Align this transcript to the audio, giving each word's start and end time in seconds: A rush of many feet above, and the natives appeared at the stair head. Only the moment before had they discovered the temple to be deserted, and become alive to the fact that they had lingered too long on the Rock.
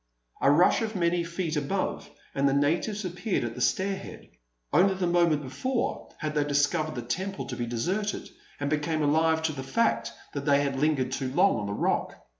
A 0.41 0.49
rush 0.49 0.81
of 0.81 0.95
many 0.95 1.23
feet 1.23 1.55
above, 1.55 2.09
and 2.33 2.49
the 2.49 2.55
natives 2.55 3.05
appeared 3.05 3.43
at 3.43 3.53
the 3.53 3.61
stair 3.61 3.95
head. 3.95 4.29
Only 4.73 4.95
the 4.95 5.05
moment 5.05 5.43
before 5.43 6.09
had 6.17 6.33
they 6.33 6.43
discovered 6.43 6.95
the 6.95 7.03
temple 7.03 7.45
to 7.45 7.55
be 7.55 7.67
deserted, 7.67 8.27
and 8.59 8.67
become 8.67 9.03
alive 9.03 9.43
to 9.43 9.51
the 9.53 9.61
fact 9.61 10.11
that 10.33 10.45
they 10.45 10.61
had 10.63 10.79
lingered 10.79 11.11
too 11.11 11.31
long 11.31 11.57
on 11.59 11.67
the 11.67 11.73
Rock. 11.73 12.15